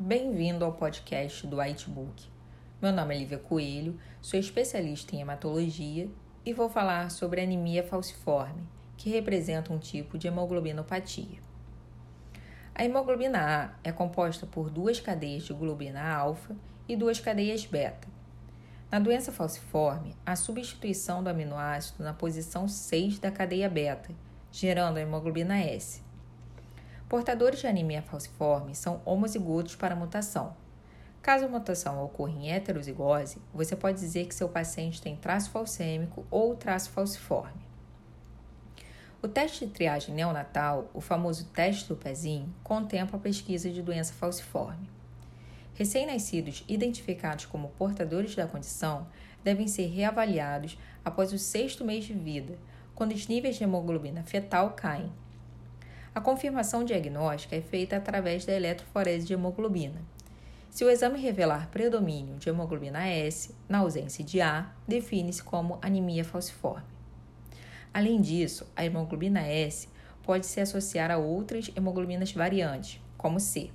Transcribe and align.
Bem-vindo 0.00 0.64
ao 0.64 0.74
podcast 0.74 1.44
do 1.44 1.56
Whitebook. 1.56 2.30
Meu 2.80 2.92
nome 2.92 3.16
é 3.16 3.18
Lívia 3.18 3.36
Coelho, 3.36 3.98
sou 4.22 4.38
especialista 4.38 5.16
em 5.16 5.22
hematologia 5.22 6.08
e 6.46 6.54
vou 6.54 6.68
falar 6.68 7.10
sobre 7.10 7.40
anemia 7.40 7.82
falciforme, 7.82 8.62
que 8.96 9.10
representa 9.10 9.72
um 9.72 9.78
tipo 9.78 10.16
de 10.16 10.28
hemoglobinopatia. 10.28 11.40
A 12.72 12.84
hemoglobina 12.84 13.40
A 13.40 13.70
é 13.82 13.90
composta 13.90 14.46
por 14.46 14.70
duas 14.70 15.00
cadeias 15.00 15.42
de 15.42 15.52
globina 15.52 16.08
alfa 16.08 16.54
e 16.88 16.94
duas 16.94 17.18
cadeias 17.18 17.66
beta. 17.66 18.06
Na 18.92 19.00
doença 19.00 19.32
falciforme, 19.32 20.14
a 20.24 20.36
substituição 20.36 21.24
do 21.24 21.28
aminoácido 21.28 22.04
na 22.04 22.14
posição 22.14 22.68
6 22.68 23.18
da 23.18 23.32
cadeia 23.32 23.68
beta, 23.68 24.14
gerando 24.52 24.98
a 24.98 25.00
hemoglobina 25.00 25.58
S. 25.58 26.06
Portadores 27.08 27.60
de 27.60 27.66
anemia 27.66 28.02
falciforme 28.02 28.74
são 28.74 29.00
homozigotos 29.02 29.74
para 29.74 29.96
mutação. 29.96 30.54
Caso 31.22 31.46
a 31.46 31.48
mutação 31.48 32.04
ocorra 32.04 32.32
em 32.32 32.52
heterozigose, 32.52 33.38
você 33.52 33.74
pode 33.74 33.98
dizer 33.98 34.26
que 34.26 34.34
seu 34.34 34.46
paciente 34.46 35.00
tem 35.00 35.16
traço 35.16 35.50
falcêmico 35.50 36.26
ou 36.30 36.54
traço 36.54 36.90
falciforme. 36.90 37.66
O 39.22 39.26
teste 39.26 39.66
de 39.66 39.72
triagem 39.72 40.14
neonatal, 40.14 40.90
o 40.92 41.00
famoso 41.00 41.46
teste 41.46 41.88
do 41.88 41.96
pezinho, 41.96 42.54
contempla 42.62 43.18
a 43.18 43.22
pesquisa 43.22 43.70
de 43.70 43.80
doença 43.80 44.12
falciforme. 44.12 44.90
Recém-nascidos 45.76 46.62
identificados 46.68 47.46
como 47.46 47.70
portadores 47.70 48.34
da 48.34 48.46
condição 48.46 49.06
devem 49.42 49.66
ser 49.66 49.86
reavaliados 49.86 50.78
após 51.02 51.32
o 51.32 51.38
sexto 51.38 51.86
mês 51.86 52.04
de 52.04 52.12
vida, 52.12 52.58
quando 52.94 53.12
os 53.12 53.26
níveis 53.26 53.56
de 53.56 53.64
hemoglobina 53.64 54.22
fetal 54.24 54.72
caem 54.72 55.10
a 56.14 56.20
confirmação 56.20 56.84
diagnóstica 56.84 57.54
é 57.54 57.60
feita 57.60 57.96
através 57.96 58.44
da 58.44 58.52
eletroforese 58.52 59.26
de 59.26 59.34
hemoglobina. 59.34 60.00
Se 60.70 60.84
o 60.84 60.90
exame 60.90 61.18
revelar 61.18 61.68
predomínio 61.70 62.36
de 62.36 62.48
hemoglobina 62.48 63.06
S 63.08 63.54
na 63.68 63.78
ausência 63.78 64.24
de 64.24 64.40
A, 64.40 64.70
define-se 64.86 65.42
como 65.42 65.78
anemia 65.82 66.24
falciforme. 66.24 66.86
Além 67.92 68.20
disso, 68.20 68.66
a 68.76 68.84
hemoglobina 68.84 69.40
S 69.40 69.88
pode 70.22 70.46
se 70.46 70.60
associar 70.60 71.10
a 71.10 71.18
outras 71.18 71.70
hemoglobinas 71.74 72.32
variantes, 72.32 73.00
como 73.16 73.40
C. 73.40 73.70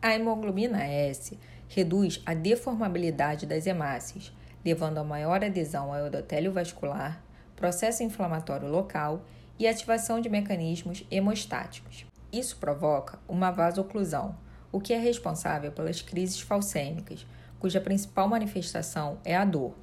A 0.00 0.14
hemoglobina 0.14 0.84
S 0.84 1.38
reduz 1.68 2.22
a 2.24 2.32
deformabilidade 2.32 3.44
das 3.44 3.66
hemácias, 3.66 4.32
levando 4.64 4.98
a 4.98 5.04
maior 5.04 5.44
adesão 5.44 5.92
ao 5.92 6.06
endotélio 6.06 6.52
vascular, 6.52 7.22
processo 7.56 8.02
inflamatório 8.02 8.68
local 8.68 9.24
e 9.60 9.68
ativação 9.68 10.22
de 10.22 10.30
mecanismos 10.30 11.04
hemostáticos. 11.10 12.06
Isso 12.32 12.56
provoca 12.56 13.18
uma 13.28 13.50
vasoclusão, 13.50 14.34
o 14.72 14.80
que 14.80 14.94
é 14.94 14.98
responsável 14.98 15.70
pelas 15.70 16.00
crises 16.00 16.40
falcêmicas, 16.40 17.26
cuja 17.58 17.78
principal 17.78 18.26
manifestação 18.26 19.18
é 19.22 19.36
a 19.36 19.44
dor. 19.44 19.74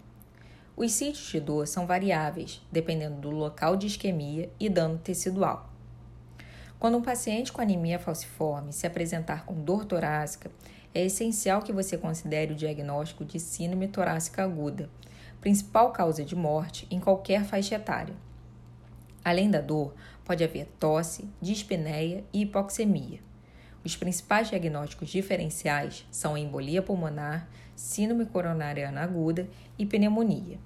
Os 0.76 0.92
sítios 0.94 1.28
de 1.28 1.40
dor 1.40 1.68
são 1.68 1.86
variáveis, 1.86 2.60
dependendo 2.72 3.22
do 3.22 3.30
local 3.30 3.76
de 3.76 3.86
isquemia 3.86 4.50
e 4.60 4.68
dano 4.68 4.98
tecidual. 4.98 5.72
Quando 6.80 6.98
um 6.98 7.02
paciente 7.04 7.54
com 7.54 7.62
anemia 7.62 8.00
falciforme 8.00 8.74
se 8.74 8.88
apresentar 8.88 9.46
com 9.46 9.62
dor 9.62 9.86
torácica, 9.86 10.50
é 10.94 11.06
essencial 11.06 11.62
que 11.62 11.72
você 11.72 12.00
considere 12.00 12.54
o 12.54 12.56
diagnóstico 12.56 13.24
de 13.24 13.40
síndrome 13.40 13.88
torácica 13.88 14.44
aguda, 14.44 14.90
principal 15.40 15.92
causa 15.92 16.26
de 16.26 16.36
morte 16.36 16.88
em 16.90 17.00
qualquer 17.00 17.46
faixa 17.46 17.76
etária. 17.76 18.16
Além 19.28 19.52
da 19.52 19.60
dor, 19.60 19.94
pode 20.24 20.42
haver 20.42 20.68
tosse, 20.80 21.28
dispneia 21.42 22.24
e 22.32 22.44
hipoxemia. 22.44 23.20
Os 23.84 23.94
principais 23.94 24.48
diagnósticos 24.48 25.10
diferenciais 25.10 26.08
são 26.10 26.38
embolia 26.38 26.82
pulmonar, 26.82 27.46
síndrome 27.76 28.26
coronariana 28.26 29.02
aguda 29.02 29.46
e 29.78 29.86
pneumonia. 29.86 30.58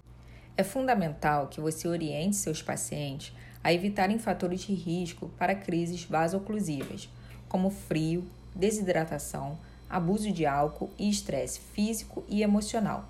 É 0.56 0.64
fundamental 0.64 1.48
que 1.48 1.60
você 1.60 1.88
oriente 1.88 2.36
seus 2.36 2.62
pacientes 2.62 3.36
a 3.64 3.74
evitarem 3.74 4.20
fatores 4.20 4.62
de 4.62 4.76
risco 4.76 5.32
para 5.40 5.56
crises 5.56 6.04
vasoclusivas, 6.04 7.10
como 7.50 7.72
frio, 7.72 8.24
desidratação, 8.54 9.58
abuso 9.90 10.32
de 10.32 10.46
álcool 10.46 10.92
e 11.00 11.10
estresse 11.10 11.60
físico 11.60 12.24
e 12.30 12.44
emocional. 12.44 13.10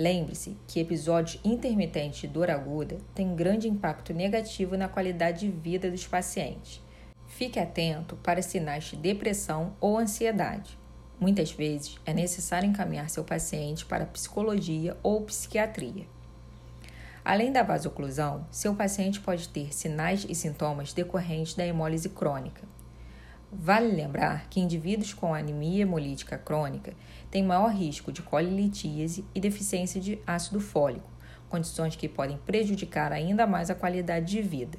Lembre-se 0.00 0.56
que 0.66 0.80
episódios 0.80 1.38
intermitentes 1.44 2.22
de 2.22 2.26
dor 2.26 2.48
aguda 2.48 2.96
têm 3.14 3.36
grande 3.36 3.68
impacto 3.68 4.14
negativo 4.14 4.74
na 4.74 4.88
qualidade 4.88 5.40
de 5.40 5.52
vida 5.52 5.90
dos 5.90 6.06
pacientes. 6.06 6.80
Fique 7.26 7.60
atento 7.60 8.16
para 8.16 8.40
sinais 8.40 8.84
de 8.84 8.96
depressão 8.96 9.76
ou 9.78 9.98
ansiedade. 9.98 10.78
Muitas 11.20 11.52
vezes 11.52 11.98
é 12.06 12.14
necessário 12.14 12.66
encaminhar 12.66 13.10
seu 13.10 13.22
paciente 13.22 13.84
para 13.84 14.06
psicologia 14.06 14.96
ou 15.02 15.20
psiquiatria. 15.20 16.06
Além 17.22 17.52
da 17.52 17.62
vasoclusão, 17.62 18.46
seu 18.50 18.74
paciente 18.74 19.20
pode 19.20 19.50
ter 19.50 19.70
sinais 19.74 20.24
e 20.26 20.34
sintomas 20.34 20.94
decorrentes 20.94 21.52
da 21.52 21.66
hemólise 21.66 22.08
crônica. 22.08 22.62
Vale 23.52 23.88
lembrar 23.88 24.48
que 24.48 24.60
indivíduos 24.60 25.12
com 25.12 25.34
anemia 25.34 25.82
hemolítica 25.82 26.38
crônica 26.38 26.94
têm 27.32 27.42
maior 27.42 27.72
risco 27.72 28.12
de 28.12 28.22
colilitíase 28.22 29.24
e 29.34 29.40
deficiência 29.40 30.00
de 30.00 30.20
ácido 30.24 30.60
fólico, 30.60 31.10
condições 31.48 31.96
que 31.96 32.08
podem 32.08 32.38
prejudicar 32.38 33.12
ainda 33.12 33.48
mais 33.48 33.68
a 33.68 33.74
qualidade 33.74 34.26
de 34.26 34.40
vida. 34.40 34.78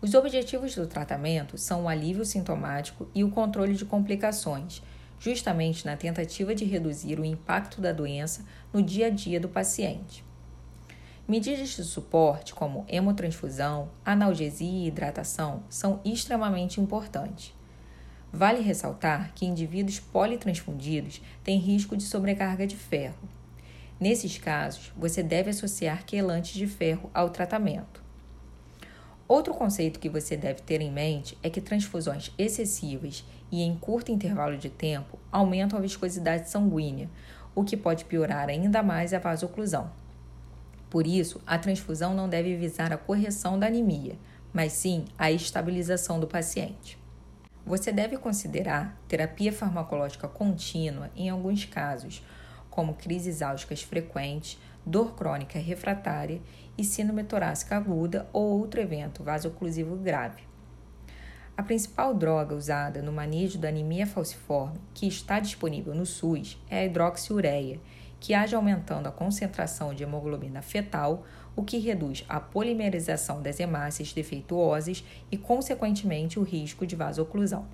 Os 0.00 0.14
objetivos 0.14 0.76
do 0.76 0.86
tratamento 0.86 1.58
são 1.58 1.84
o 1.84 1.88
alívio 1.88 2.24
sintomático 2.24 3.08
e 3.12 3.24
o 3.24 3.30
controle 3.30 3.74
de 3.74 3.84
complicações, 3.84 4.80
justamente 5.18 5.84
na 5.84 5.96
tentativa 5.96 6.54
de 6.54 6.64
reduzir 6.64 7.18
o 7.18 7.24
impacto 7.24 7.80
da 7.80 7.90
doença 7.90 8.44
no 8.72 8.80
dia 8.80 9.08
a 9.08 9.10
dia 9.10 9.40
do 9.40 9.48
paciente. 9.48 10.25
Medidas 11.28 11.70
de 11.70 11.82
suporte, 11.82 12.54
como 12.54 12.84
hemotransfusão, 12.86 13.88
analgesia 14.04 14.84
e 14.84 14.86
hidratação, 14.86 15.64
são 15.68 16.00
extremamente 16.04 16.80
importantes. 16.80 17.52
Vale 18.32 18.60
ressaltar 18.60 19.32
que 19.34 19.44
indivíduos 19.44 19.98
politransfundidos 19.98 21.20
têm 21.42 21.58
risco 21.58 21.96
de 21.96 22.04
sobrecarga 22.04 22.64
de 22.64 22.76
ferro. 22.76 23.28
Nesses 23.98 24.38
casos, 24.38 24.92
você 24.96 25.20
deve 25.20 25.50
associar 25.50 26.04
quelantes 26.06 26.52
de 26.52 26.68
ferro 26.68 27.10
ao 27.12 27.28
tratamento. 27.30 28.00
Outro 29.26 29.52
conceito 29.52 29.98
que 29.98 30.08
você 30.08 30.36
deve 30.36 30.60
ter 30.60 30.80
em 30.80 30.92
mente 30.92 31.36
é 31.42 31.50
que 31.50 31.60
transfusões 31.60 32.32
excessivas 32.38 33.24
e 33.50 33.62
em 33.62 33.76
curto 33.76 34.12
intervalo 34.12 34.56
de 34.56 34.70
tempo 34.70 35.18
aumentam 35.32 35.76
a 35.76 35.82
viscosidade 35.82 36.48
sanguínea, 36.48 37.10
o 37.52 37.64
que 37.64 37.76
pode 37.76 38.04
piorar 38.04 38.48
ainda 38.48 38.80
mais 38.80 39.12
a 39.12 39.18
vasoclusão. 39.18 40.05
Por 40.88 41.06
isso, 41.06 41.40
a 41.46 41.58
transfusão 41.58 42.14
não 42.14 42.28
deve 42.28 42.56
visar 42.56 42.92
a 42.92 42.98
correção 42.98 43.58
da 43.58 43.66
anemia, 43.66 44.16
mas 44.52 44.72
sim 44.72 45.04
a 45.18 45.30
estabilização 45.30 46.20
do 46.20 46.26
paciente. 46.26 46.98
Você 47.64 47.90
deve 47.90 48.16
considerar 48.16 48.96
terapia 49.08 49.52
farmacológica 49.52 50.28
contínua 50.28 51.10
em 51.16 51.28
alguns 51.28 51.64
casos, 51.64 52.22
como 52.70 52.94
crises 52.94 53.42
álgicas 53.42 53.82
frequentes, 53.82 54.58
dor 54.84 55.16
crônica 55.16 55.58
refratária 55.58 56.40
e 56.78 56.84
síndrome 56.84 57.24
torácica 57.24 57.76
aguda 57.76 58.28
ou 58.32 58.60
outro 58.60 58.80
evento 58.80 59.24
vasoclusivo 59.24 59.96
grave. 59.96 60.42
A 61.56 61.62
principal 61.62 62.14
droga 62.14 62.54
usada 62.54 63.00
no 63.00 63.10
manejo 63.10 63.58
da 63.58 63.68
anemia 63.68 64.06
falciforme, 64.06 64.78
que 64.92 65.08
está 65.08 65.40
disponível 65.40 65.94
no 65.94 66.04
SUS, 66.04 66.56
é 66.68 66.80
a 66.80 66.84
hidroxiureia, 66.84 67.80
que 68.20 68.34
age 68.34 68.54
aumentando 68.54 69.08
a 69.08 69.12
concentração 69.12 69.94
de 69.94 70.02
hemoglobina 70.02 70.62
fetal, 70.62 71.24
o 71.54 71.62
que 71.62 71.78
reduz 71.78 72.24
a 72.28 72.40
polimerização 72.40 73.40
das 73.42 73.60
hemácias 73.60 74.12
defeituosas 74.12 75.04
e, 75.30 75.36
consequentemente, 75.36 76.38
o 76.38 76.42
risco 76.42 76.86
de 76.86 76.96
vasoclusão. 76.96 77.66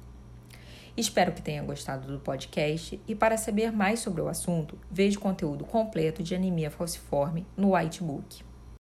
Espero 0.97 1.33
que 1.33 1.41
tenha 1.41 1.63
gostado 1.63 2.07
do 2.07 2.21
podcast 2.21 3.01
e 3.09 3.15
para 3.15 3.39
saber 3.39 3.73
mais 3.73 4.01
sobre 4.01 4.21
o 4.21 4.29
assunto, 4.29 4.79
veja 4.91 5.19
o 5.19 5.23
conteúdo 5.23 5.65
completo 5.65 6.23
de 6.23 6.35
anemia 6.35 6.71
falciforme 6.71 7.47
no 7.57 7.75
Whitebook. 7.75 8.52